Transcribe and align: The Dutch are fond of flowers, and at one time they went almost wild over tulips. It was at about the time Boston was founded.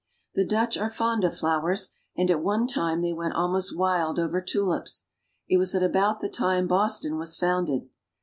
The 0.33 0.45
Dutch 0.47 0.77
are 0.79 0.89
fond 0.89 1.23
of 1.23 1.37
flowers, 1.37 1.91
and 2.17 2.31
at 2.31 2.41
one 2.41 2.65
time 2.65 3.03
they 3.03 3.13
went 3.13 3.35
almost 3.35 3.77
wild 3.77 4.17
over 4.17 4.41
tulips. 4.41 5.05
It 5.47 5.57
was 5.57 5.75
at 5.75 5.83
about 5.83 6.21
the 6.21 6.27
time 6.27 6.65
Boston 6.65 7.19
was 7.19 7.37
founded. 7.37 7.87